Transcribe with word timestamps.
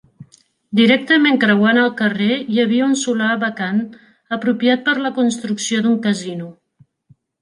Directament 0.77 1.35
creuant 1.43 1.79
el 1.81 1.91
carrer 1.99 2.39
hi 2.53 2.57
havia 2.63 2.87
un 2.93 2.97
solar 3.01 3.29
vacant, 3.43 3.83
apropiat 4.39 4.85
per 4.89 4.97
la 5.05 5.13
construcció 5.19 5.83
d'un 5.85 6.01
Casino. 6.07 6.53